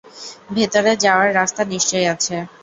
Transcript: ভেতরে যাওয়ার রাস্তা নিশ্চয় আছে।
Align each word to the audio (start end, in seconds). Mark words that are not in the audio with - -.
ভেতরে 0.49 0.91
যাওয়ার 1.03 1.29
রাস্তা 1.35 1.61
নিশ্চয় 1.65 2.05
আছে। 2.13 2.35